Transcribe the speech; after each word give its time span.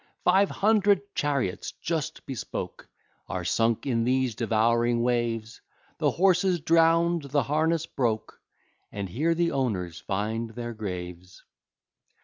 Five 0.23 0.49
hundred 0.49 1.01
chariots 1.13 1.73
just 1.73 2.25
bespoke, 2.25 2.87
Are 3.29 3.45
sunk 3.45 3.85
in 3.85 4.03
these 4.03 4.33
devouring 4.33 5.03
waves, 5.03 5.61
The 5.99 6.09
horses 6.09 6.59
drown'd, 6.59 7.25
the 7.25 7.43
harness 7.43 7.85
broke, 7.85 8.41
And 8.91 9.07
here 9.07 9.35
the 9.35 9.51
owners 9.51 9.99
find 9.99 10.49
their 10.49 10.73
graves. 10.73 11.43